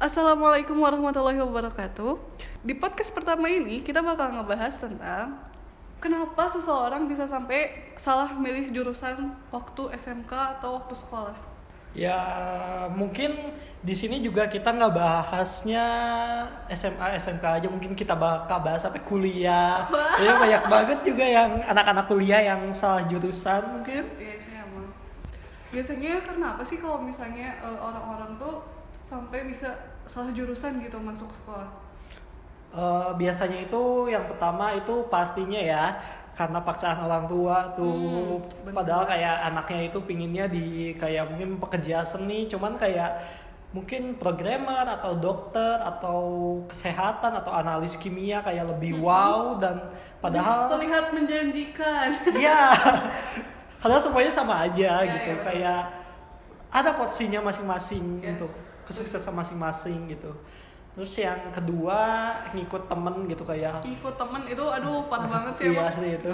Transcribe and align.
Assalamualaikum 0.00 0.80
warahmatullahi 0.80 1.36
wabarakatuh. 1.44 2.16
Di 2.64 2.72
podcast 2.72 3.12
pertama 3.12 3.52
ini 3.52 3.84
kita 3.84 4.00
bakal 4.00 4.32
ngebahas 4.32 4.80
tentang 4.80 5.36
kenapa 6.00 6.48
seseorang 6.48 7.04
bisa 7.04 7.28
sampai 7.28 7.92
salah 8.00 8.32
milih 8.32 8.72
jurusan 8.72 9.28
waktu 9.52 9.92
SMK 9.92 10.56
atau 10.56 10.80
waktu 10.80 10.96
sekolah. 10.96 11.36
Ya 11.92 12.16
mungkin 12.96 13.52
di 13.84 13.92
sini 13.92 14.24
juga 14.24 14.48
kita 14.48 14.72
nggak 14.72 14.88
bahasnya 14.96 15.84
SMA 16.72 17.20
SMK 17.20 17.44
aja 17.60 17.68
mungkin 17.68 17.92
kita 17.92 18.16
bakal 18.16 18.56
bahas 18.64 18.80
sampai 18.80 19.04
kuliah. 19.04 19.84
Ya 20.16 20.40
banyak 20.40 20.64
banget 20.64 20.98
juga 21.04 21.28
yang 21.28 21.60
anak-anak 21.60 22.08
kuliah 22.08 22.40
yang 22.40 22.72
salah 22.72 23.04
jurusan 23.04 23.68
mungkin. 23.68 24.08
Iya 24.16 24.40
sih 24.40 24.56
emang. 24.56 24.96
Biasanya 25.68 26.24
karena 26.24 26.56
apa 26.56 26.64
sih 26.64 26.80
kalau 26.80 27.04
misalnya 27.04 27.52
eh, 27.60 27.78
orang-orang 27.84 28.40
tuh 28.40 28.79
sampai 29.02 29.44
bisa 29.46 29.68
salah 30.06 30.30
jurusan 30.32 30.80
gitu 30.80 30.96
masuk 31.00 31.30
sekolah? 31.32 31.68
Eh, 32.70 33.10
biasanya 33.18 33.66
itu 33.66 33.82
yang 34.06 34.30
pertama 34.30 34.70
itu 34.78 35.02
pastinya 35.10 35.58
ya 35.58 35.98
karena 36.38 36.62
paksaan 36.62 37.02
orang 37.02 37.26
tua 37.26 37.74
tuh 37.74 37.90
Hmm, 37.90 38.46
bener. 38.62 38.74
padahal 38.78 39.02
kayak 39.02 39.36
anaknya 39.50 39.90
itu 39.90 39.98
pinginnya 40.06 40.46
di 40.46 40.94
kayak 40.94 41.34
mungkin 41.34 41.58
pekerja 41.58 42.06
seni 42.06 42.46
cuman 42.46 42.78
kayak 42.78 43.10
mungkin 43.74 44.14
programmer 44.14 44.86
atau 44.86 45.18
dokter 45.18 45.82
atau 45.82 46.20
kesehatan 46.70 47.42
atau 47.42 47.50
analis 47.54 47.98
kimia 47.98 48.38
kayak 48.42 48.70
lebih 48.70 49.02
wow 49.02 49.58
dan 49.58 49.90
padahal 50.22 50.70
terlihat 50.70 51.10
menjanjikan. 51.10 52.14
Iya. 52.30 52.70
Padahal 53.82 54.02
semuanya 54.04 54.28
sama 54.30 54.54
aja 54.62 55.02
Iya, 55.02 55.10
gitu. 55.10 55.30
iya. 55.32 55.42
Kayak 55.42 55.80
ada 56.70 56.94
porsinya 56.94 57.42
masing-masing 57.42 58.22
Yes. 58.22 58.30
untuk 58.34 58.50
kesuksesan 58.86 59.34
masing-masing 59.34 60.06
gitu. 60.08 60.30
Terus 60.90 61.12
yang 61.16 61.50
kedua 61.50 61.98
ngikut 62.50 62.86
temen 62.86 63.26
gitu 63.26 63.42
kayak 63.42 63.78
Ikut 63.82 64.14
temen 64.14 64.42
itu 64.44 64.62
aduh 64.62 65.06
parah 65.06 65.30
banget 65.34 65.54
sih 65.54 65.64
Iya 65.70 65.86
sih 65.90 66.10
itu. 66.14 66.32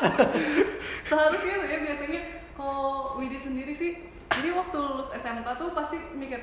seharusnya 1.04 1.54
ya 1.66 1.78
biasanya 1.82 2.20
kalau 2.54 3.18
Widi 3.18 3.36
sendiri 3.36 3.72
sih 3.72 3.98
jadi 4.30 4.54
waktu 4.54 4.76
lulus 4.76 5.10
SMK 5.10 5.46
tuh 5.58 5.74
pasti 5.74 5.98
mikir 6.14 6.38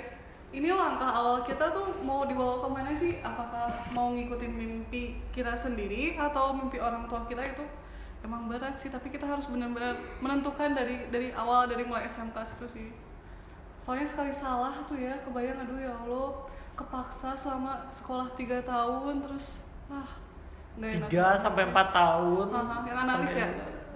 ini 0.49 0.71
langkah 0.71 1.07
awal 1.07 1.39
kita 1.41 1.71
tuh 1.71 1.99
mau 2.01 2.23
dibawa 2.23 2.59
ke 2.59 2.67
mana 2.67 2.91
sih 2.91 3.19
apakah 3.19 3.67
mau 3.91 4.11
ngikutin 4.11 4.51
mimpi 4.51 5.19
kita 5.29 5.55
sendiri 5.55 6.15
atau 6.15 6.51
mimpi 6.51 6.77
orang 6.77 7.07
tua 7.07 7.23
kita 7.25 7.43
itu 7.43 7.63
emang 8.21 8.47
berat 8.47 8.75
sih 8.75 8.87
tapi 8.87 9.07
kita 9.07 9.23
harus 9.23 9.47
benar-benar 9.47 9.95
menentukan 10.19 10.75
dari 10.75 11.07
dari 11.07 11.31
awal 11.31 11.63
dari 11.65 11.83
mulai 11.83 12.03
SMK 12.05 12.35
itu 12.59 12.65
sih 12.69 12.87
soalnya 13.77 14.07
sekali 14.09 14.33
salah 14.33 14.73
tuh 14.89 14.97
ya 14.97 15.13
kebayang 15.21 15.61
aduh 15.63 15.77
ya 15.77 15.93
Allah 15.93 16.33
kepaksa 16.77 17.33
selama 17.33 17.89
sekolah 17.89 18.29
tiga 18.37 18.61
tahun 18.61 19.21
terus 19.25 19.61
ah 19.89 20.09
nggak 20.77 20.91
enak 20.93 21.07
tiga 21.09 21.27
sampai 21.33 21.63
empat 21.73 21.87
tahun. 21.89 22.47
Aha, 22.53 22.75
yang 22.85 22.99
analis 23.01 23.31
ya? 23.33 23.47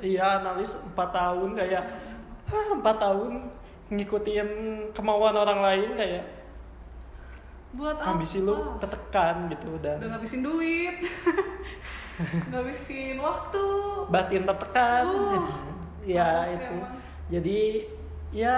Iya 0.02 0.26
analis 0.42 0.72
empat 0.82 1.10
tahun 1.14 1.50
kayak 1.54 1.84
"Hah, 2.50 2.68
empat 2.74 2.98
tahun 2.98 3.32
ngikutin 3.94 4.48
kemauan 4.98 5.36
orang 5.38 5.62
lain 5.62 5.90
kayak 5.94 6.26
buat 7.78 7.96
apa? 8.02 8.18
Ambisi 8.18 8.42
lu 8.44 8.82
ketekan 8.82 9.48
gitu 9.54 9.78
dan 9.80 10.02
udah 10.02 10.10
ngabisin 10.18 10.42
duit. 10.44 10.96
Ngabisin 12.52 13.18
waktu. 13.22 13.66
Batin 14.12 14.44
tertekan. 14.44 15.04
Uh, 15.08 15.46
ya 16.04 16.44
itu. 16.50 16.66
emang. 16.66 16.98
jadi 17.32 17.60
ya 18.32 18.58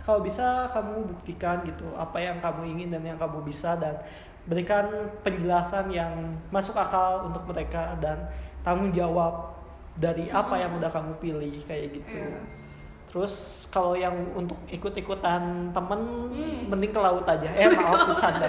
kalau 0.00 0.20
bisa 0.20 0.68
kamu 0.72 1.04
buktikan 1.06 1.60
gitu 1.62 1.84
apa 1.94 2.16
yang 2.16 2.40
kamu 2.40 2.64
ingin 2.72 2.88
dan 2.90 3.04
yang 3.04 3.18
kamu 3.20 3.44
bisa 3.44 3.76
dan 3.76 4.00
berikan 4.46 4.88
penjelasan 5.20 5.90
yang 5.90 6.12
masuk 6.48 6.72
akal 6.72 7.28
untuk 7.28 7.44
mereka 7.44 7.92
dan 8.00 8.30
tanggung 8.62 8.88
jawab 8.90 9.52
dari 9.96 10.28
apa 10.28 10.56
yang 10.56 10.76
udah 10.76 10.88
kamu 10.88 11.12
pilih 11.18 11.54
kayak 11.64 11.92
gitu. 11.92 12.20
Yes. 12.20 12.72
terus 13.06 13.64
kalau 13.72 13.96
yang 13.96 14.12
untuk 14.36 14.60
ikut-ikutan 14.68 15.72
temen 15.72 16.00
Hmm. 16.28 16.68
mending 16.68 16.92
ke 16.92 17.00
laut 17.00 17.24
aja. 17.24 17.48
Eh 17.48 17.64
maaf 17.72 18.12
bercanda. 18.12 18.44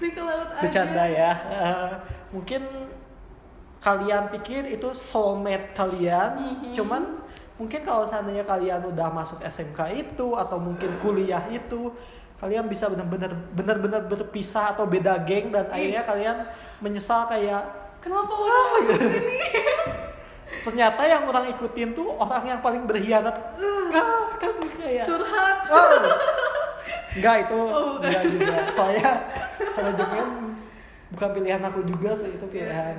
ke 0.00 0.22
laut 0.22 0.48
aja. 0.48 0.62
Bercanda 0.64 1.04
ya. 1.04 1.32
Eh, 1.36 1.90
mungkin 2.32 2.62
kalian 3.84 4.32
pikir 4.32 4.64
itu 4.64 4.88
soulmate 4.96 5.76
kalian 5.76 6.30
Mhm. 6.40 6.72
cuman 6.72 7.19
mungkin 7.60 7.84
kalau 7.84 8.08
seandainya 8.08 8.42
kalian 8.42 8.80
udah 8.88 9.12
masuk 9.12 9.36
SMK 9.38 9.78
itu 9.94 10.32
atau 10.32 10.56
mungkin 10.56 10.88
kuliah 10.98 11.44
itu 11.46 11.92
kalian 12.36 12.64
bisa 12.64 12.88
benar-benar 12.88 13.36
benar-benar 13.52 14.08
berpisah 14.08 14.72
atau 14.72 14.88
beda 14.88 15.20
geng 15.22 15.52
dan 15.52 15.68
Iya. 15.68 15.76
akhirnya 15.76 16.02
kalian 16.02 16.36
menyesal 16.80 17.28
kayak 17.28 17.60
kenapa 18.00 18.32
udah 18.32 18.60
masuk 18.80 18.96
sini 18.98 19.38
ternyata 20.64 21.04
yang 21.04 21.22
orang 21.24 21.52
ikutin 21.52 21.92
tuh 21.92 22.16
orang 22.16 22.44
yang 22.46 22.60
paling 22.60 22.88
berkhianat 22.88 23.36
ah, 23.92 24.24
kan 24.40 24.52
kayak 24.74 25.04
curhat 25.04 25.56
Oh. 25.68 26.00
Enggak 27.10 27.36
itu 27.44 27.58
Oh, 27.58 27.98
bukan. 27.98 28.06
enggak 28.06 28.24
juga. 28.24 28.54
Soalnya 28.70 29.10
manajemen 29.76 30.28
bukan 31.10 31.28
pilihan 31.34 31.62
aku 31.62 31.80
juga 31.84 32.10
sih 32.14 32.30
itu 32.30 32.46
Iya 32.46 32.48
pilihan 32.48 32.96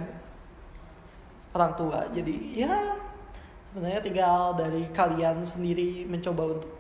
orang 1.52 1.72
tua. 1.74 2.00
Jadi 2.12 2.36
ya 2.56 2.76
sebenarnya 3.72 4.02
tinggal 4.04 4.40
dari 4.54 4.84
kalian 4.92 5.40
sendiri 5.42 6.04
mencoba 6.04 6.60
untuk 6.60 6.72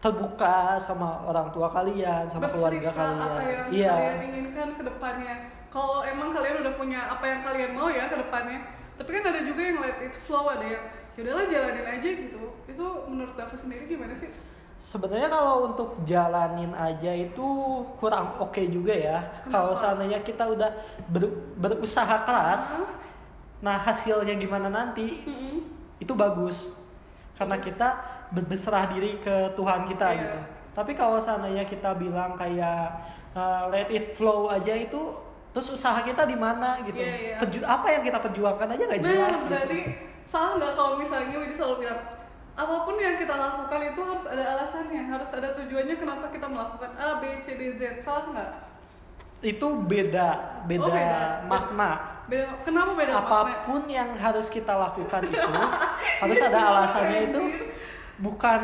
terbuka 0.00 0.80
sama 0.80 1.22
orang 1.22 1.52
tua 1.52 1.68
kalian, 1.68 2.26
sama 2.26 2.48
keluarga 2.48 2.88
bercerita 2.88 2.98
kalian. 2.98 3.20
apa 3.22 3.40
yang 3.44 3.66
Iya. 3.70 3.92
kalian 3.92 4.18
inginkan 4.26 4.68
ke 4.74 4.82
depannya 4.82 5.34
kalau 5.68 6.02
emang 6.02 6.32
kalian 6.32 6.56
udah 6.58 6.74
punya 6.74 7.00
apa 7.06 7.24
yang 7.24 7.40
kalian 7.42 7.70
mau 7.72 7.86
ya 7.86 8.08
ke 8.08 8.16
depannya 8.18 8.58
tapi 8.92 9.08
kan 9.08 9.22
ada 9.28 9.40
juga 9.40 9.62
yang 9.62 9.78
let 9.78 9.98
it 10.00 10.14
flow 10.18 10.48
ada 10.48 10.64
yang 10.64 10.84
yaudahlah 11.12 11.44
jalanin 11.46 11.86
aja 11.86 12.08
gitu 12.08 12.42
itu 12.64 12.84
menurut 13.06 13.34
Dava 13.34 13.52
sendiri 13.54 13.84
gimana 13.86 14.16
sih 14.16 14.32
Sebenarnya 14.82 15.30
kalau 15.30 15.70
untuk 15.70 15.94
jalanin 16.02 16.74
aja 16.74 17.14
itu 17.14 17.46
kurang 17.94 18.34
oke 18.36 18.58
juga 18.66 18.90
ya. 18.90 19.22
Kalau 19.46 19.70
seandainya 19.72 20.18
kita 20.20 20.42
udah 20.42 20.74
ber- 21.06 21.30
berusaha 21.54 22.26
keras, 22.26 22.82
Hah? 22.82 22.90
nah 23.62 23.78
hasilnya 23.78 24.34
gimana 24.34 24.66
nanti 24.66 25.22
Mm-mm. 25.22 25.71
Itu 26.02 26.12
bagus 26.12 26.74
karena 27.32 27.56
kita 27.56 27.88
ber- 28.28 28.44
berserah 28.44 28.90
diri 28.90 29.16
ke 29.16 29.54
Tuhan 29.54 29.86
kita 29.86 30.08
Iya. 30.08 30.18
gitu. 30.20 30.38
Tapi 30.72 30.92
kalau 30.92 31.16
seandainya 31.16 31.62
kita 31.62 31.94
bilang 31.94 32.34
kayak 32.34 32.96
uh, 33.32 33.68
let 33.68 33.86
it 33.88 34.12
flow 34.12 34.48
aja 34.48 34.74
itu 34.74 34.98
terus 35.52 35.68
usaha 35.70 36.00
kita 36.00 36.24
di 36.24 36.34
mana 36.34 36.80
gitu. 36.82 36.96
Iya, 36.96 37.14
iya. 37.14 37.36
Perju- 37.38 37.62
apa 37.62 37.86
yang 37.88 38.02
kita 38.02 38.18
perjuangkan 38.18 38.68
aja 38.68 38.82
nggak 38.82 38.98
Nah, 38.98 39.06
jelas. 39.06 39.30
gitu. 39.32 39.46
berarti 39.48 39.80
salah 40.24 40.52
nggak 40.56 40.72
kalau 40.72 40.92
misalnya 40.96 41.36
Widi 41.36 41.52
selalu 41.52 41.76
bilang 41.82 42.00
apa 42.52 42.74
pun 42.84 42.96
yang 42.96 43.16
kita 43.16 43.32
lakukan 43.32 43.80
itu 43.82 44.00
harus 44.02 44.26
ada 44.28 44.44
alasannya, 44.50 45.02
harus 45.06 45.30
ada 45.30 45.48
tujuannya 45.52 45.96
kenapa 45.96 46.28
kita 46.28 46.44
melakukan 46.44 46.90
A, 46.96 47.16
B, 47.16 47.40
C, 47.40 47.56
D, 47.56 47.72
Z. 47.72 48.00
Salah 48.00 48.28
nggak? 48.28 48.50
Itu 49.42 49.66
beda, 49.82 50.62
beda, 50.64 50.86
Oh, 50.86 50.94
beda. 50.94 51.22
makna. 51.44 51.90
Beda, 52.30 52.46
kenapa 52.62 52.94
beda 52.94 53.12
makna? 53.18 53.26
Apa 53.26 53.38
pun 53.66 53.82
yang 53.90 54.14
harus 54.14 54.46
kita 54.46 54.70
lakukan 54.72 55.26
itu 55.26 55.52
harus 56.22 56.38
Iya, 56.38 56.46
ada 56.48 56.56
cuma 56.56 56.70
alasannya 56.78 57.20
itu 57.28 57.42
bukan 58.22 58.62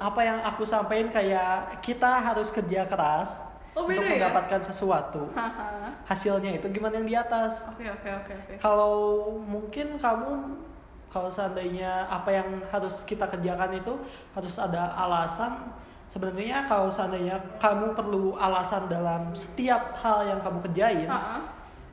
apa 0.00 0.20
yang 0.24 0.38
aku 0.40 0.64
sampaikan 0.64 1.12
kayak 1.12 1.82
kita 1.84 2.08
harus 2.16 2.48
kerja 2.48 2.88
keras 2.88 3.36
Oh, 3.76 3.84
untuk 3.84 4.00
beda 4.00 4.08
ya? 4.08 4.12
mendapatkan 4.32 4.60
sesuatu. 4.64 5.28
Haha. 5.36 5.92
Hasilnya 6.08 6.56
itu 6.56 6.64
gimana 6.72 6.96
yang 6.96 7.04
di 7.04 7.12
atas. 7.12 7.68
Oke, 7.68 7.84
oke, 7.84 8.08
oke, 8.24 8.32
oke. 8.32 8.54
kalau 8.56 8.96
mungkin 9.36 10.00
kamu 10.00 10.56
kalau 11.06 11.28
seandainya 11.28 12.08
apa 12.08 12.32
yang 12.32 12.48
harus 12.72 13.04
kita 13.04 13.28
kerjakan 13.28 13.76
itu 13.76 14.00
harus 14.32 14.56
ada 14.56 14.96
alasan 14.96 15.60
sebenarnya 16.06 16.64
kalau 16.64 16.86
seandainya 16.86 17.36
kamu 17.56 17.92
perlu 17.92 18.34
alasan 18.36 18.86
dalam 18.86 19.30
setiap 19.32 19.98
hal 19.98 20.22
yang 20.24 20.40
kamu 20.40 20.58
kerjain 20.62 21.06
Ha-ha. 21.06 21.42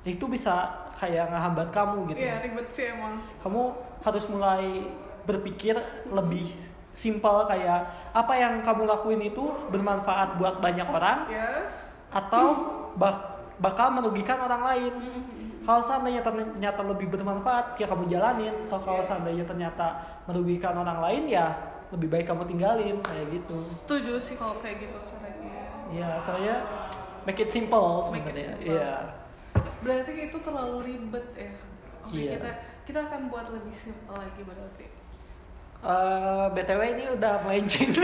itu 0.03 0.25
bisa 0.25 0.69
kayak 0.95 1.27
ngehambat 1.27 1.67
kamu 1.69 1.97
gitu 2.09 2.19
Iya, 2.21 2.38
ribet 2.39 2.67
sih 2.69 2.85
emang. 2.88 3.17
kamu 3.41 3.61
harus 3.99 4.25
mulai 4.27 4.85
berpikir 5.23 5.75
lebih 6.07 6.51
simpel 6.93 7.43
kayak 7.43 7.81
apa 8.11 8.33
yang 8.33 8.61
kamu 8.61 8.85
lakuin 8.85 9.21
itu 9.23 9.41
bermanfaat 9.67 10.38
buat 10.38 10.61
banyak 10.61 10.85
orang 10.85 11.25
Yes. 11.25 11.97
atau 12.09 12.45
bak- 12.93 13.33
bakal 13.57 13.89
merugikan 13.91 14.38
orang 14.39 14.61
lain 14.63 14.93
kalau 15.63 15.79
seandainya 15.79 16.19
ternyata 16.19 16.83
lebih 16.83 17.07
bermanfaat 17.09 17.73
ya 17.73 17.88
kamu 17.88 18.05
jalanin 18.07 18.53
kalau 18.69 18.93
Iya. 18.93 19.03
seandainya 19.03 19.41
ternyata 19.43 19.88
merugikan 20.23 20.75
orang 20.75 21.01
lain 21.01 21.23
ya 21.27 21.49
lebih 21.93 22.09
baik 22.09 22.25
kamu 22.25 22.43
tinggalin 22.45 22.97
kayak 22.99 23.25
gitu 23.31 23.53
Setuju 23.53 24.13
sih 24.17 24.33
kalau 24.33 24.57
kayak 24.57 24.81
gitu 24.81 24.97
caranya. 25.05 25.61
ya 25.89 26.17
saya 26.17 26.53
make 27.23 27.37
it 27.37 27.47
simple 27.47 28.01
sebenarnya 28.01 28.51
simple. 28.51 28.67
iya 28.67 28.91
Berarti 29.79 30.11
itu 30.23 30.37
terlalu 30.39 30.75
ribet 30.81 31.25
ya. 31.35 31.51
Oke, 32.01 32.17
Iya. 32.17 32.29
kita 32.35 32.49
kita 32.83 32.99
akan 33.01 33.19
buat 33.27 33.47
lebih 33.47 33.73
simpel 33.73 34.13
lagi 34.13 34.41
berarti. 34.41 34.85
Eh, 35.83 36.45
btw 36.49 36.79
ini 36.89 37.03
udah 37.11 37.33
melenceng 37.41 37.89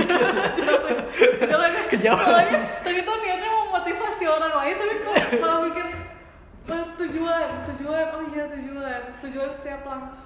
Kejauhan. 1.89 2.21
Soalnya 2.21 2.59
tadi 2.79 2.99
tuh 3.01 3.15
niatnya 3.17 3.49
mau 3.49 3.65
motivasi 3.73 4.23
orang 4.25 4.53
lain 4.53 4.75
tapi 4.77 4.93
kok 4.99 5.13
malah 5.37 5.57
mikir 5.61 5.85
"Eh, 5.85 5.98
tujuan 7.05 7.47
tujuan. 7.73 8.05
Oh 8.15 8.23
iya 8.31 8.43
tujuan. 8.51 9.01
Tujuan 9.23 9.49
setiap 9.51 9.81
langkah 9.87 10.19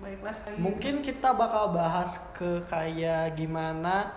baiklah. 0.00 0.34
Mungkin 0.56 1.04
kita 1.04 1.36
bakal 1.36 1.76
bahas 1.76 2.16
ke 2.32 2.64
kayak 2.68 3.36
gimana 3.36 4.12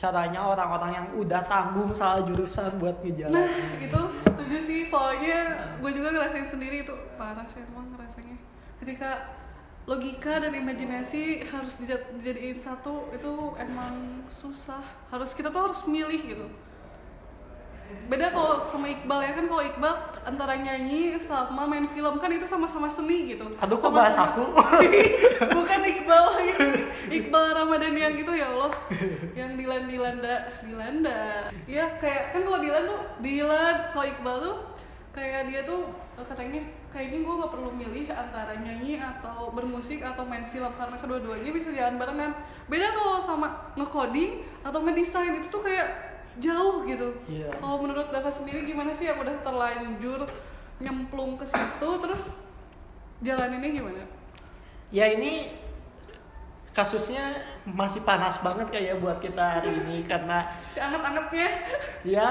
caranya 0.00 0.40
orang-orang 0.40 0.90
yang 0.96 1.06
udah 1.12 1.44
tanggung 1.44 1.92
salah 1.92 2.24
jurusan 2.24 2.80
buat 2.80 2.96
nah 3.00 3.04
ngejalanin. 3.04 3.84
itu 3.84 4.00
setuju 4.16 4.56
sih. 4.64 4.80
Soalnya 4.88 5.38
gue 5.76 5.90
juga 5.92 6.08
ngerasain 6.16 6.48
sendiri 6.48 6.88
itu. 6.88 6.94
Parah 7.20 7.44
sih 7.44 7.60
emang 7.60 7.92
ngerasanya. 7.92 8.36
Ketika 8.80 9.36
logika 9.84 10.40
dan 10.40 10.56
imajinasi 10.56 11.44
harus 11.44 11.76
dijad- 11.76 12.08
dijadiin 12.20 12.56
satu 12.56 13.12
itu 13.12 13.32
emang 13.60 14.24
susah. 14.32 14.80
Harus 15.12 15.36
kita 15.36 15.52
tuh 15.52 15.68
harus 15.68 15.84
milih 15.84 16.20
gitu 16.24 16.48
beda 18.10 18.34
kalau 18.34 18.58
sama 18.66 18.90
Iqbal 18.90 19.22
ya 19.22 19.32
kan 19.38 19.46
kalau 19.46 19.62
Iqbal 19.62 19.94
antara 20.26 20.58
nyanyi 20.58 21.14
sama 21.22 21.62
main 21.62 21.86
film 21.86 22.18
kan 22.18 22.30
itu 22.34 22.42
sama-sama 22.42 22.90
seni 22.90 23.34
gitu. 23.34 23.46
Aduh 23.62 23.78
kok 23.78 23.94
bahas 23.94 24.18
aku? 24.18 24.50
bukan 25.56 25.80
Iqbal 25.86 26.22
lagi 26.34 26.52
Iqbal 27.22 27.44
Ramadan 27.54 27.94
yang 27.94 28.18
itu 28.18 28.32
ya 28.34 28.50
Allah. 28.50 28.74
Yang 29.38 29.50
Dilan 29.62 29.82
Dilanda 29.86 30.36
Dilanda. 30.66 31.20
Ya 31.70 31.86
kayak 32.02 32.34
kan 32.34 32.42
kalau 32.42 32.58
Dilan 32.58 32.82
tuh 32.90 33.00
Dilan 33.22 33.76
kalau 33.94 34.06
Iqbal 34.10 34.36
tuh 34.42 34.56
kayak 35.14 35.46
dia 35.46 35.60
tuh 35.62 35.90
eh, 36.18 36.26
katanya 36.26 36.62
kayaknya 36.90 37.18
gue 37.22 37.34
nggak 37.38 37.52
perlu 37.54 37.70
milih 37.70 38.06
antara 38.10 38.58
nyanyi 38.58 38.98
atau 38.98 39.54
bermusik 39.54 40.02
atau 40.02 40.26
main 40.26 40.42
film 40.50 40.70
karena 40.74 40.98
kedua-duanya 40.98 41.50
bisa 41.54 41.70
jalan 41.70 41.94
barengan. 41.94 42.34
Beda 42.66 42.90
kalau 42.90 43.22
sama 43.22 43.70
ngecoding 43.78 44.42
atau 44.66 44.82
ngedesain 44.82 45.38
itu 45.38 45.46
tuh 45.46 45.62
kayak 45.62 46.09
jauh 46.38 46.86
gitu. 46.86 47.10
Iya. 47.26 47.50
kalau 47.58 47.82
menurut 47.82 48.14
Dava 48.14 48.30
sendiri 48.30 48.62
gimana 48.62 48.94
sih? 48.94 49.10
Yang 49.10 49.26
udah 49.26 49.36
terlanjur 49.42 50.20
nyemplung 50.78 51.34
ke 51.34 51.44
situ 51.44 51.90
terus 51.98 52.38
jalaninnya 53.24 53.70
gimana? 53.74 54.02
Ya 54.94 55.10
ini 55.10 55.58
kasusnya 56.70 57.42
masih 57.66 58.06
panas 58.06 58.38
banget 58.38 58.70
kayak 58.70 59.02
buat 59.02 59.18
kita 59.18 59.58
hari 59.58 59.74
ini 59.82 60.06
karena 60.06 60.46
si 60.70 60.78
anget-angetnya. 60.78 61.48
Ya 62.06 62.28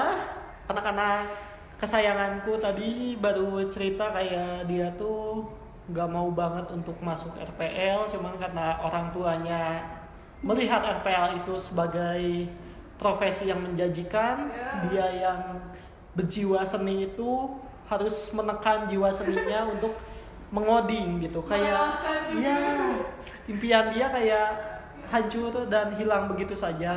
anak-anak 0.70 1.50
kesayanganku 1.80 2.60
tadi 2.60 3.16
baru 3.16 3.64
cerita 3.72 4.12
kayak 4.12 4.68
dia 4.68 4.92
tuh 5.00 5.48
nggak 5.90 6.08
mau 6.12 6.28
banget 6.30 6.68
untuk 6.70 6.94
masuk 7.02 7.34
RPL 7.34 8.06
cuman 8.12 8.36
karena 8.38 8.78
orang 8.84 9.10
tuanya 9.10 9.82
melihat 10.44 10.84
RPL 11.00 11.42
itu 11.42 11.56
sebagai 11.58 12.46
profesi 13.00 13.48
yang 13.48 13.58
menjanjikan 13.58 14.52
Ya. 14.52 14.68
dia 14.86 15.06
yang 15.22 15.40
berjiwa 16.12 16.60
seni 16.62 17.08
itu 17.08 17.30
harus 17.88 18.30
menekan 18.30 18.84
jiwa 18.86 19.08
seninya 19.08 19.64
untuk 19.72 19.96
mengoding 20.50 21.18
gitu 21.18 21.40
kayak 21.40 21.72
Mengalahkan 21.72 22.18
impian. 22.28 22.38
iya 22.38 22.58
impian 23.46 23.84
dia 23.90 24.06
kayak 24.06 24.48
hancur 25.06 25.66
dan 25.66 25.94
hilang 25.94 26.28
begitu 26.28 26.52
saja 26.52 26.94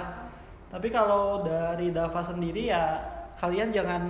tapi 0.67 0.89
kalau 0.89 1.41
dari 1.41 1.89
Dava 1.89 2.19
sendiri 2.19 2.67
ya 2.67 2.97
kalian 3.37 3.69
jangan 3.69 4.09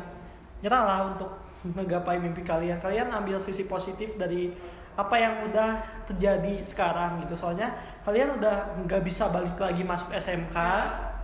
nyerah 0.60 0.84
lah 0.84 1.00
untuk 1.12 1.28
ngegapai 1.64 2.20
mimpi 2.20 2.40
kalian. 2.40 2.76
Kalian 2.76 3.08
ambil 3.08 3.36
sisi 3.36 3.68
positif 3.68 4.16
dari 4.16 4.52
apa 4.96 5.16
yang 5.16 5.44
udah 5.48 5.80
terjadi 6.08 6.60
sekarang 6.60 7.20
gitu. 7.24 7.36
Soalnya 7.36 7.72
kalian 8.04 8.40
udah 8.40 8.80
nggak 8.84 9.04
bisa 9.04 9.28
balik 9.28 9.56
lagi 9.56 9.84
masuk 9.84 10.12
SMK, 10.12 10.56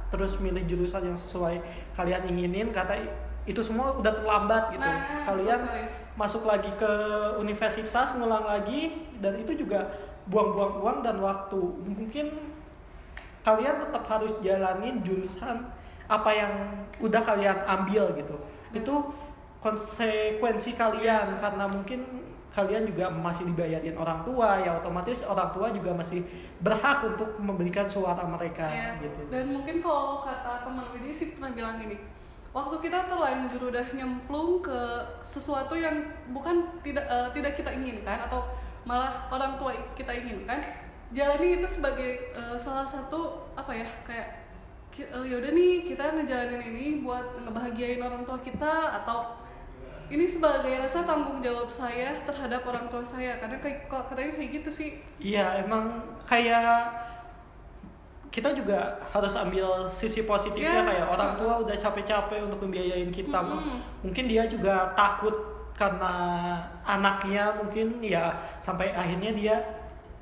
terus 0.10 0.38
milih 0.42 0.66
jurusan 0.66 1.14
yang 1.14 1.18
sesuai 1.18 1.62
kalian 1.98 2.30
inginin. 2.30 2.70
Kata 2.70 2.98
itu 3.50 3.62
semua 3.66 3.98
udah 3.98 4.14
terlambat 4.14 4.76
gitu. 4.78 4.86
Nah, 4.86 5.26
kalian 5.26 5.62
masuk 6.20 6.44
lagi 6.46 6.70
ke 6.76 6.92
universitas, 7.40 8.14
ngulang 8.20 8.46
lagi, 8.46 9.10
dan 9.24 9.40
itu 9.40 9.56
juga 9.66 9.90
buang-buang 10.30 10.74
uang 10.84 10.98
dan 11.02 11.18
waktu. 11.24 11.62
Mungkin 11.86 12.28
kalian 13.42 13.76
tetap 13.88 14.04
harus 14.06 14.36
jalanin 14.46 15.02
jurusan 15.02 15.66
apa 16.10 16.30
yang 16.34 16.54
udah 17.00 17.22
kalian 17.24 17.58
ambil 17.66 18.14
gitu. 18.18 18.36
Itu 18.76 19.16
konsekuensi 19.64 20.76
kalian 20.76 21.40
karena 21.40 21.66
mungkin 21.68 22.29
kalian 22.50 22.84
juga 22.84 23.08
masih 23.08 23.46
dibayarin 23.46 23.94
orang 23.94 24.22
tua 24.22 24.58
ya 24.58 24.76
otomatis 24.76 25.22
orang 25.24 25.50
tua 25.50 25.70
juga 25.70 25.94
masih 25.94 26.26
berhak 26.60 27.06
untuk 27.06 27.38
memberikan 27.38 27.86
suara 27.86 28.26
mereka 28.26 28.66
Iya. 28.66 28.98
gitu. 29.00 29.22
Dan 29.30 29.54
mungkin 29.54 29.80
kalau 29.80 30.22
kata 30.22 30.66
teman 30.66 30.86
Widi 30.90 31.12
sih 31.12 31.28
pernah 31.32 31.52
bilang 31.52 31.78
gini, 31.78 31.96
waktu 32.50 32.76
kita 32.80 33.06
terlanjur 33.06 33.70
udah 33.70 33.86
nyemplung 33.92 34.60
ke 34.60 34.80
sesuatu 35.22 35.74
yang 35.74 36.02
bukan 36.28 36.82
tidak 36.82 37.06
eh, 37.06 37.30
tidak 37.32 37.54
kita 37.54 37.70
inginkan 37.70 38.26
atau 38.26 38.50
malah 38.82 39.30
orang 39.30 39.54
tua 39.56 39.72
kita 39.94 40.10
inginkan, 40.10 40.58
jalani 41.10 41.62
itu 41.62 41.68
sebagai 41.70 42.34
eh, 42.34 42.58
salah 42.58 42.84
satu 42.84 43.46
apa 43.54 43.70
ya 43.72 43.86
kayak 44.02 44.28
ki- 44.90 45.06
eh, 45.06 45.26
yaudah 45.28 45.54
nih 45.54 45.86
kita 45.86 46.18
ngejalanin 46.18 46.66
ini 46.66 46.86
buat 47.00 47.38
ngebahagiain 47.40 48.02
orang 48.02 48.26
tua 48.26 48.42
kita 48.42 48.74
atau 48.98 49.38
ini 50.10 50.26
sebagai 50.26 50.74
rasa 50.76 51.06
tanggung 51.06 51.38
jawab 51.40 51.70
saya 51.70 52.18
terhadap 52.26 52.66
orang 52.66 52.90
tua 52.90 53.06
saya 53.06 53.38
karena 53.38 53.58
kayak 53.58 53.86
kok 53.86 54.10
katanya 54.10 54.34
kayak 54.34 54.52
gitu 54.58 54.70
sih 54.70 54.90
Iya, 55.18 55.62
emang 55.62 56.02
kayak 56.26 56.90
kita 58.30 58.54
juga 58.54 58.94
harus 59.10 59.34
ambil 59.34 59.90
sisi 59.90 60.22
positifnya 60.22 60.86
Yes. 60.86 60.88
kayak 60.94 61.08
orang 61.10 61.32
tua 61.36 61.54
udah 61.66 61.74
capek-capek 61.74 62.46
untuk 62.46 62.62
membiayain 62.62 63.10
kita. 63.10 63.42
Mm-mm. 63.42 63.82
Mungkin 64.06 64.26
dia 64.30 64.46
juga 64.46 64.94
takut 64.94 65.34
karena 65.74 66.14
anaknya 66.86 67.58
mungkin 67.58 68.04
ya 68.06 68.30
sampai 68.62 68.94
akhirnya 68.94 69.34
dia 69.34 69.56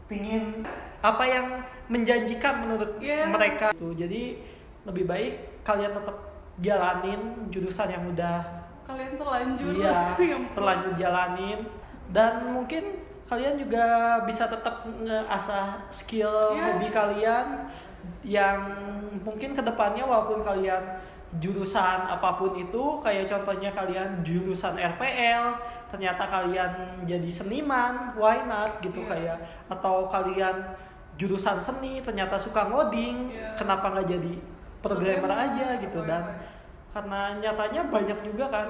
pingin 0.07 0.63
apa 1.04 1.24
yang 1.28 1.60
menjanjikan 1.92 2.63
menurut 2.63 2.95
Yeah. 3.04 3.28
mereka 3.28 3.75
tuh. 3.75 3.92
Jadi 3.92 4.39
lebih 4.88 5.04
baik 5.04 5.63
kalian 5.68 5.92
tetap 5.92 6.16
jalanin 6.63 7.19
jurusan 7.51 7.92
yang 7.92 8.07
udah 8.07 8.56
kalian 8.88 9.13
terlanjur 9.16 9.72
Iya, 9.75 10.16
terlanjur 10.56 10.94
jalanin 10.95 11.60
dan 12.10 12.48
mungkin 12.48 12.84
kalian 13.28 13.60
juga 13.60 13.86
bisa 14.24 14.48
tetap 14.48 14.88
ngeasah 14.88 15.92
skill 15.92 16.31
Yes. 16.56 16.63
hobi 16.66 16.88
kalian 16.89 17.48
yang 18.24 18.60
mungkin 19.19 19.51
ke 19.51 19.60
depannya 19.60 20.07
walaupun 20.07 20.39
kalian 20.39 20.80
jurusan 21.38 22.07
apa 22.07 22.39
pun 22.39 22.56
itu 22.56 23.04
kayak 23.04 23.28
contohnya 23.28 23.75
kalian 23.75 24.24
jurusan 24.24 24.80
RPL 24.80 25.60
ternyata 25.91 26.24
kalian 26.24 27.03
jadi 27.03 27.27
seniman 27.27 28.15
why 28.15 28.39
not 28.48 28.79
gitu 28.79 29.03
Iya. 29.03 29.12
kayak 29.12 29.38
atau 29.67 30.08
kalian 30.08 30.56
jurusan 31.20 31.60
seni 31.60 32.00
ternyata 32.00 32.39
suka 32.39 32.72
ngoding 32.72 33.36
Iya. 33.36 33.60
kenapa 33.60 33.91
nggak 33.91 34.08
jadi 34.08 34.34
programmer 34.79 35.20
Programmer 35.20 35.51
aja 35.51 35.67
gitu 35.84 36.00
dan. 36.08 36.24
Karena 36.98 37.38
nyatanya 37.38 37.82
banyak 37.94 38.20
juga 38.25 38.50
kan 38.50 38.68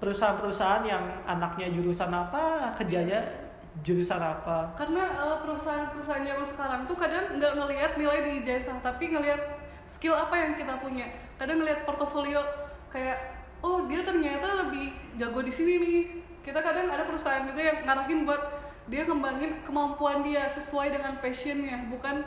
perusahaan-perusahaan 0.00 0.84
yang 0.88 1.04
anaknya 1.28 1.68
jurusan 1.76 2.08
apa 2.08 2.72
kerjanya 2.80 3.20
Yes. 3.20 3.44
jurusan 3.84 4.16
apa. 4.16 4.72
Karena 4.72 5.04
eh, 5.04 5.36
perusahaan-perusahaan 5.44 6.24
yang 6.24 6.40
sekarang 6.40 6.88
tuh 6.88 6.96
kadang 6.96 7.36
nggak 7.36 7.52
ngelihat 7.60 7.92
nilai 8.00 8.24
di 8.24 8.32
ijazah 8.40 8.80
tapi 8.80 9.12
ngelihat 9.12 9.60
skill 9.84 10.16
apa 10.16 10.32
yang 10.32 10.56
kita 10.56 10.80
punya. 10.80 11.04
Kadang 11.36 11.60
ngelihat 11.60 11.84
portofolio 11.84 12.40
kayak 12.88 13.44
oh 13.60 13.84
dia 13.84 14.00
ternyata 14.00 14.64
lebih 14.64 14.96
jago 15.20 15.44
di 15.44 15.52
sini 15.52 15.76
nih. 15.76 16.00
Kita 16.40 16.64
kadang 16.64 16.88
ada 16.88 17.04
perusahaan 17.04 17.44
juga 17.44 17.60
yang 17.60 17.84
ngarahin 17.84 18.24
buat 18.24 18.42
dia 18.88 19.04
ngembangin 19.04 19.60
kemampuan 19.68 20.24
dia 20.24 20.48
sesuai 20.48 20.96
dengan 20.96 21.20
passionnya 21.20 21.90
bukan 21.92 22.24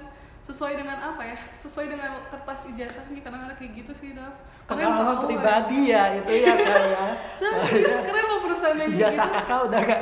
sesuai 0.49 0.81
dengan 0.81 0.97
apa 0.97 1.21
ya? 1.21 1.37
Sesuai 1.53 1.85
dengan 1.93 2.25
kertas 2.33 2.65
ijazahnya 2.73 3.21
kadang 3.21 3.45
ada 3.45 3.53
kayak 3.53 3.71
gitu 3.85 3.91
sih 3.93 4.17
Dav 4.17 4.33
pengalaman 4.65 5.21
tau, 5.21 5.25
pribadi 5.29 5.93
ya. 5.93 6.17
itu 6.17 6.33
ya 6.45 6.53
kayak 6.57 7.09
Nah, 7.41 7.53
serius 7.69 7.95
keren 8.05 8.25
loh 8.25 8.39
perusahaan 8.45 8.77
yang 8.77 8.89
kayak 8.89 9.01
ijazah 9.01 9.27
gitu 9.29 9.37
kakak 9.37 9.59
udah 9.65 9.81
gak 9.85 10.01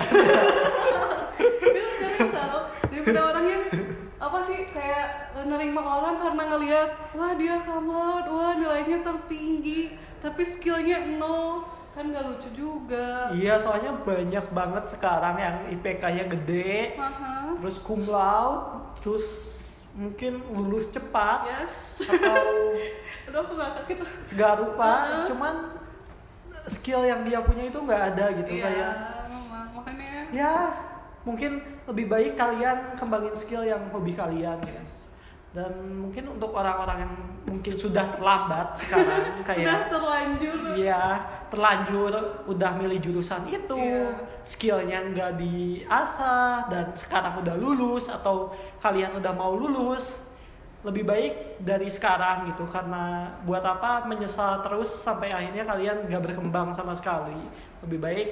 dia 1.75 1.85
sekarang 1.95 2.31
tahu 2.31 2.59
daripada 2.91 3.19
orang 3.31 3.45
yang 3.47 3.63
apa 4.17 4.39
sih 4.43 4.59
kayak 4.71 5.07
nerima 5.47 5.81
orang 5.83 6.15
karena 6.19 6.43
ngelihat 6.51 6.89
wah 7.15 7.31
dia 7.35 7.55
kamot 7.63 8.25
wah 8.27 8.51
nilainya 8.55 9.03
tertinggi 9.03 9.95
tapi 10.17 10.41
skillnya 10.43 11.03
nol. 11.19 11.75
Kan 11.97 12.13
gak 12.13 12.29
lucu 12.29 12.45
juga. 12.53 13.33
Iya 13.33 13.57
soalnya 13.57 13.89
banyak 14.05 14.53
banget 14.53 14.85
sekarang 14.85 15.41
yang 15.41 15.55
IPK-nya 15.73 16.29
gede 16.29 16.93
terus 17.57 17.81
cum 17.81 18.05
laude 18.05 18.93
terus 19.01 19.56
mungkin 19.97 20.45
lulus 20.53 20.93
cepat 20.93 21.49
yes 21.49 22.05
atau 22.05 22.37
aduh 23.27 23.39
aku 23.41 23.51
gak 23.57 23.71
kaget 23.81 23.99
segala 24.21 24.53
rupa 24.61 24.91
Heeh. 24.93 25.25
cuman 25.25 25.55
skill 26.69 27.01
yang 27.01 27.25
dia 27.25 27.41
punya 27.41 27.65
itu 27.65 27.79
nggak 27.81 28.01
ada 28.13 28.25
gitu 28.37 28.51
iya 28.61 28.63
kayak 28.69 28.93
makanya 29.73 30.09
ya 30.29 30.53
mungkin 31.25 31.51
lebih 31.89 32.05
baik 32.07 32.33
kalian 32.37 32.93
kembangin 32.95 33.35
skill 33.35 33.65
yang 33.65 33.89
hobi 33.89 34.13
kalian 34.13 34.61
gitu. 34.63 34.79
yes. 34.79 35.09
Dan 35.55 35.71
mungkin 35.79 36.27
untuk 36.27 36.51
orang-orang 36.51 37.07
yang 37.07 37.13
mungkin 37.47 37.73
sudah 37.73 38.11
terlambat 38.13 38.75
sekarang 38.75 39.23
sudah 39.47 39.47
kayak 39.47 39.87
terlanjur. 39.89 40.59
Iya 40.75 41.03
terlanjur 41.47 42.13
udah 42.47 42.71
milih 42.75 42.99
jurusan 42.99 43.47
itu. 43.47 43.77
Iya. 43.79 44.35
skillnya 44.47 45.03
nggak 45.11 45.43
diasah 45.43 46.71
dan 46.71 46.95
sekarang 46.95 47.43
udah 47.43 47.55
lulus 47.59 48.07
atau 48.07 48.55
kalian 48.79 49.19
udah 49.19 49.35
mau 49.35 49.51
lulus 49.59 50.23
lebih 50.87 51.03
baik 51.03 51.59
dari 51.59 51.91
sekarang 51.91 52.51
gitu. 52.51 52.63
Karena 52.67 53.35
buat 53.43 53.63
apa 53.63 54.07
menyesal 54.07 54.63
terus 54.63 54.87
sampai 54.87 55.35
akhirnya 55.35 55.67
kalian 55.67 56.07
nggak 56.07 56.31
berkembang 56.31 56.71
sama 56.71 56.95
sekali. 56.95 57.35
Lebih 57.83 57.99
baik 57.99 58.29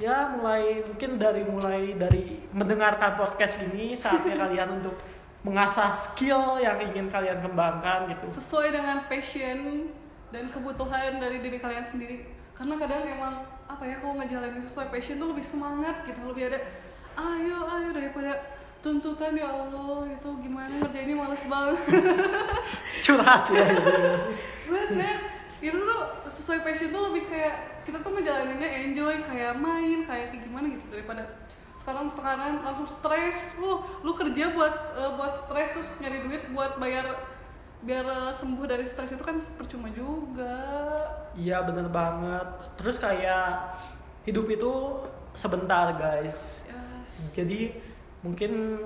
ya 0.00 0.32
mulai 0.32 0.80
mungkin 0.80 1.20
dari 1.20 1.44
mulai 1.44 1.92
dari 1.92 2.40
mendengarkan 2.56 3.20
podcast 3.20 3.60
ini 3.68 3.92
saatnya 3.92 4.32
kalian 4.32 4.80
untuk 4.80 4.96
mengasah 5.40 5.96
skill 5.96 6.60
yang 6.60 6.76
ingin 6.80 7.08
kalian 7.08 7.40
kembangkan 7.40 8.12
gitu. 8.12 8.40
Sesuai 8.40 8.76
dengan 8.76 9.08
passion 9.08 9.88
dan 10.28 10.44
kebutuhan 10.52 11.16
dari 11.16 11.40
diri 11.40 11.56
kalian 11.56 11.84
sendiri. 11.84 12.28
Karena 12.52 12.76
kadang 12.76 13.08
emang 13.08 13.34
apa 13.64 13.82
ya 13.88 13.96
kalau 14.02 14.20
ngejalanin 14.20 14.60
sesuai 14.60 14.92
passion 14.92 15.16
tuh 15.16 15.32
lebih 15.32 15.46
semangat 15.46 16.04
gitu. 16.04 16.20
Lebih 16.28 16.52
ada 16.52 16.58
ayo 17.16 17.58
ayo 17.64 17.88
daripada 17.96 18.36
tuntutan 18.80 19.36
ya 19.36 19.48
Allah 19.48 20.08
itu 20.08 20.30
gimana 20.44 20.72
ngerjainnya 20.76 21.16
males 21.16 21.44
banget. 21.48 21.80
Curhat 23.04 23.44
ya. 23.48 23.66
Bener. 24.68 25.18
Itu 25.60 25.76
tuh 25.76 26.02
sesuai 26.28 26.64
passion 26.64 26.92
tuh 26.92 27.12
lebih 27.12 27.28
kayak 27.28 27.84
kita 27.88 28.00
tuh 28.04 28.12
ngejalaninnya 28.12 28.68
enjoy 28.86 29.24
kayak 29.24 29.56
main 29.56 30.04
kayak 30.04 30.32
kayak 30.32 30.42
gimana 30.44 30.68
gitu 30.68 30.84
daripada 30.88 31.24
sekarang 31.80 32.12
tekanan 32.12 32.60
langsung 32.60 32.84
stres 32.84 33.56
lu 33.56 33.72
lu 33.98 34.12
kerja 34.12 34.52
buat 34.52 34.70
eh, 34.94 35.10
buat 35.10 35.32
stres 35.34 35.72
terus 35.72 35.88
nyari 35.96 36.22
duit 36.22 36.42
buat 36.50 36.76
bayar 36.76 37.08
biar 37.80 38.04
eh, 38.04 38.30
sembuh 38.30 38.64
dari 38.64 38.84
stres 38.84 39.10
itu 39.10 39.20
kan 39.20 39.40
percuma 39.54 39.88
juga 39.88 40.52
Iya 41.30 41.62
bener 41.62 41.86
banget. 41.88 42.42
Terus 42.74 42.98
kayak 42.98 43.78
hidup 44.24 44.44
itu 44.46 44.72
sebentar 45.32 45.94
guys. 45.94 46.66
yes. 46.66 47.32
Jadi 47.32 47.70
mungkin 48.20 48.82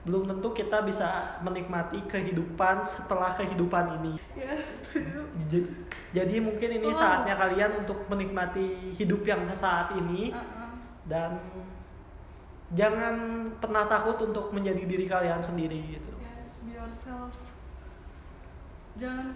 belum 0.00 0.24
tentu 0.24 0.54
kita 0.54 0.80
bisa 0.80 1.08
menikmati 1.42 2.00
kehidupan 2.06 2.80
setelah 2.80 3.34
kehidupan 3.34 4.00
ini. 4.00 4.14
yes 4.32 4.64
setuju. 4.80 5.20
J- 5.50 5.68
Jadi 6.14 6.36
mungkin 6.38 6.70
ini 6.72 6.88
Oh. 6.88 6.94
saatnya 6.94 7.34
kalian 7.34 7.82
untuk 7.82 8.06
menikmati 8.06 8.94
hidup 8.94 9.20
yang 9.22 9.42
sesaat 9.42 9.92
ini 9.92 10.30
Uh-uh. 10.30 10.72
dan 11.04 11.42
jangan 12.76 13.48
pernah 13.62 13.88
takut 13.88 14.20
untuk 14.28 14.52
menjadi 14.52 14.84
diri 14.84 15.08
kalian 15.08 15.40
sendiri 15.40 15.78
gitu. 15.96 16.10
yes 16.20 16.60
be 16.64 16.76
yourself 16.76 17.32
jangan 19.00 19.32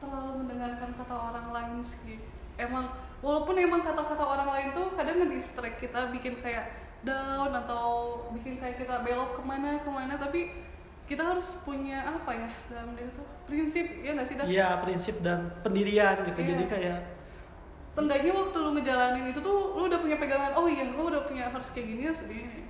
terlalu 0.00 0.46
mendengarkan 0.46 0.90
kata 0.96 1.14
orang 1.14 1.46
lain 1.52 1.78
sih 1.84 2.18
emang 2.56 2.90
walaupun 3.20 3.54
emang 3.58 3.82
kata-kata 3.84 4.24
orang 4.24 4.48
lain 4.50 4.68
tuh 4.74 4.88
kadang 4.96 5.20
nge-distract 5.20 5.78
kita 5.78 6.10
bikin 6.10 6.34
kayak 6.40 6.72
down 7.02 7.50
atau 7.50 8.18
bikin 8.34 8.58
kayak 8.58 8.78
kita 8.78 9.02
belok 9.02 9.38
ke 9.38 9.42
mana 9.42 9.82
ke 9.82 9.90
mana 9.90 10.14
tapi 10.16 10.54
kita 11.06 11.22
harus 11.28 11.58
punya 11.66 11.98
apa 12.08 12.30
ya 12.30 12.50
dalam 12.70 12.94
diri 12.94 13.10
tuh 13.12 13.26
prinsip 13.44 13.84
ya 14.00 14.16
nggak 14.16 14.26
sih? 14.26 14.34
Iya 14.48 14.80
prinsip 14.80 15.20
dan 15.20 15.50
pendirian 15.60 16.24
gitu. 16.24 16.40
Jadi 16.40 16.64
Yes. 16.64 16.70
kayak 16.72 16.98
Seenggaknya 17.92 18.32
waktu 18.32 18.56
lu 18.56 18.72
ngejalanin 18.72 19.36
itu 19.36 19.40
tuh 19.44 19.76
lu 19.76 19.84
udah 19.84 20.00
punya 20.00 20.16
pegangan 20.16 20.56
oh 20.56 20.64
iya 20.64 20.88
lu 20.88 21.12
udah 21.12 21.28
punya 21.28 21.52
harus 21.52 21.68
kayak 21.76 21.92
gini 21.92 22.02
harus 22.08 22.24
gini 22.24 22.64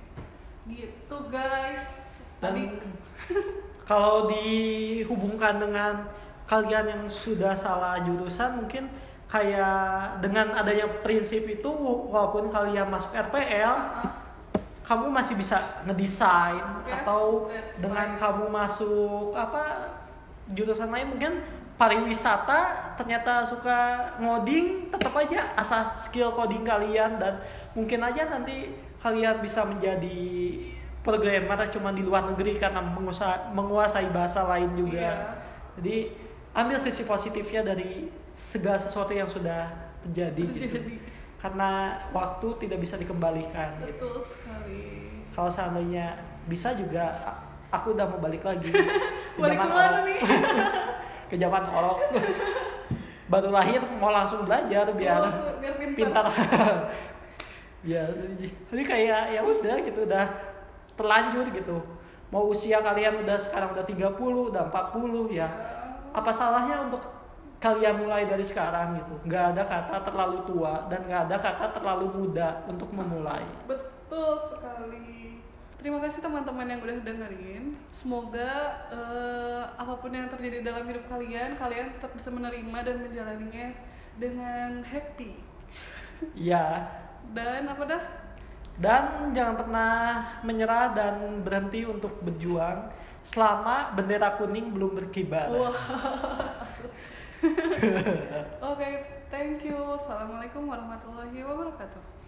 gitu 0.67 1.17
guys 1.31 2.03
tadi 2.43 2.67
kalau 3.87 4.27
dihubungkan 4.27 5.63
dengan 5.63 6.11
kalian 6.43 6.85
yang 6.91 7.03
sudah 7.07 7.55
salah 7.55 8.03
jurusan 8.03 8.67
mungkin 8.67 8.91
kayak 9.31 10.19
dengan 10.19 10.59
adanya 10.59 10.91
prinsip 10.99 11.47
itu 11.47 11.71
walaupun 12.11 12.51
kalian 12.51 12.91
masuk 12.91 13.15
RPL 13.15 13.73
Uh-uh. 13.79 14.11
kamu 14.83 15.07
masih 15.07 15.39
bisa 15.39 15.83
ngedesain 15.87 16.83
Yes, 16.83 16.99
atau 16.99 17.47
dengan 17.79 18.11
right. 18.11 18.19
kamu 18.19 18.51
masuk 18.51 19.31
apa 19.31 19.87
jurusan 20.51 20.91
lain 20.91 21.15
mungkin 21.15 21.39
pariwisata 21.73 22.93
ternyata 22.95 23.41
suka 23.41 24.13
ngoding 24.21 24.93
tetap 24.93 25.13
aja 25.17 25.57
asal 25.57 25.83
skill 25.89 26.29
coding 26.29 26.61
kalian 26.61 27.17
dan 27.17 27.41
mungkin 27.73 27.99
aja 28.05 28.29
nanti 28.29 28.69
kalian 29.01 29.41
bisa 29.41 29.65
menjadi 29.65 30.21
programmer 31.03 31.67
cuma 31.67 31.91
di 31.91 32.05
luar 32.05 32.31
negeri 32.31 32.55
karena 32.61 32.79
menguasa- 32.79 33.51
menguasai 33.51 34.07
bahasa 34.13 34.47
lain 34.47 34.71
juga. 34.77 35.03
Iya. 35.03 35.15
jadi 35.75 35.95
ambil 36.53 36.77
sisi 36.79 37.03
positifnya 37.03 37.65
dari 37.65 38.07
segala 38.31 38.77
sesuatu 38.77 39.11
yang 39.11 39.27
sudah 39.27 39.67
terjadi, 40.05 40.45
gitu. 40.53 40.69
Terjadi. 40.69 40.95
Karena 41.41 41.99
waktu 42.15 42.47
tidak 42.63 42.79
bisa 42.79 42.95
dikembalikan. 42.95 43.83
Gitu. 43.83 43.99
betul 43.99 44.15
sekali. 44.23 44.83
Kalau 45.33 45.49
seandainya 45.51 46.15
bisa 46.47 46.71
juga 46.77 47.19
aku 47.67 47.97
udah 47.97 48.05
mau 48.07 48.21
balik 48.21 48.45
lagi. 48.45 48.69
Balik 49.33 49.57
ke 49.57 49.65
mana 49.65 50.05
nih 50.05 50.19
ke 51.33 51.37
zaman 51.41 51.65
orok. 51.65 51.97
Baru 53.33 53.49
lahir 53.49 53.81
mau 53.97 54.13
langsung 54.13 54.45
belajar 54.45 54.85
biar 54.93 55.17
langsung 55.25 55.57
biar 55.57 55.73
pintar. 55.81 56.29
pintar. 56.37 56.93
Ya 57.81 58.05
jadi 58.69 58.83
kayak 58.85 59.21
ya 59.33 59.41
udah 59.41 59.75
gitu 59.89 60.05
udah 60.05 60.25
terlanjur 60.93 61.49
gitu. 61.49 61.81
Mau 62.29 62.53
usia 62.53 62.77
kalian 62.85 63.25
udah 63.25 63.37
sekarang 63.41 63.73
udah 63.73 63.81
30 63.81 64.13
udah 64.53 64.63
40 64.69 65.33
ya. 65.33 65.49
Apa 66.13 66.29
salahnya 66.29 66.85
untuk 66.85 67.09
kalian 67.57 68.05
mulai 68.05 68.29
dari 68.29 68.45
sekarang 68.45 69.01
gitu? 69.01 69.17
Nggak 69.25 69.57
ada 69.57 69.63
kata 69.65 69.97
terlalu 70.05 70.37
tua 70.45 70.85
dan 70.93 71.09
nggak 71.09 71.21
ada 71.29 71.37
kata 71.41 71.65
terlalu 71.73 72.05
muda 72.13 72.61
untuk 72.69 72.93
memulai. 72.93 73.41
Betul 73.65 74.37
sekali. 74.37 75.22
Terima 75.83 75.99
kasih 75.99 76.23
teman-teman 76.23 76.63
yang 76.63 76.79
udah 76.79 76.95
dengerin. 77.03 77.75
Semoga 77.91 78.71
eh, 78.87 79.63
apa 79.75 79.99
pun 79.99 80.15
yang 80.15 80.31
terjadi 80.31 80.63
dalam 80.63 80.87
hidup 80.87 81.03
kalian, 81.11 81.59
kalian 81.59 81.91
tetap 81.99 82.15
bisa 82.15 82.31
menerima 82.31 82.77
dan 82.87 83.03
menjalaninya 83.03 83.67
dengan 84.15 84.79
happy. 84.87 85.43
ya 86.39 86.87
Dan 87.35 87.67
apa 87.67 87.83
dah? 87.83 88.03
Dan 88.79 89.35
jangan 89.35 89.55
pernah 89.59 89.93
menyerah 90.47 90.95
dan 90.95 91.43
berhenti 91.43 91.83
untuk 91.83 92.15
berjuang 92.23 92.87
selama 93.27 93.91
bendera 93.91 94.39
kuning 94.39 94.71
belum 94.71 94.95
berkibar. 94.95 95.51
Wah. 95.51 95.75
Oke, 98.71 98.89
thank 99.27 99.67
you. 99.67 99.75
Assalamualaikum 99.99 100.63
warahmatullahi 100.63 101.43
wabarakatuh. 101.43 102.22